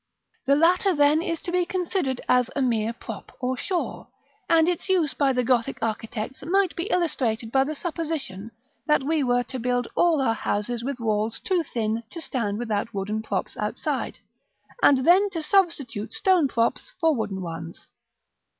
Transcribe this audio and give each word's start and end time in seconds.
This 0.47 0.57
latter, 0.57 0.95
then, 0.95 1.21
is 1.21 1.43
to 1.43 1.51
be 1.51 1.63
considered 1.63 2.21
as 2.27 2.49
a 2.55 2.61
mere 2.63 2.91
prop 2.91 3.31
or 3.39 3.55
shore, 3.55 4.07
and 4.49 4.67
its 4.67 4.89
use 4.89 5.13
by 5.13 5.31
the 5.31 5.43
Gothic 5.43 5.77
architects 5.79 6.41
might 6.43 6.75
be 6.75 6.85
illustrated 6.89 7.51
by 7.51 7.65
the 7.65 7.75
supposition 7.75 8.49
that 8.87 9.03
we 9.03 9.21
were 9.21 9.43
to 9.43 9.59
build 9.59 9.87
all 9.93 10.19
our 10.19 10.33
houses 10.33 10.83
with 10.83 10.99
walls 10.99 11.39
too 11.39 11.61
thin 11.61 12.01
to 12.09 12.19
stand 12.19 12.57
without 12.57 12.95
wooden 12.95 13.21
props 13.21 13.55
outside, 13.57 14.17
and 14.81 15.05
then 15.05 15.29
to 15.29 15.43
substitute 15.43 16.15
stone 16.15 16.47
props 16.47 16.95
for 16.99 17.13
wooden 17.13 17.39
ones. 17.39 17.87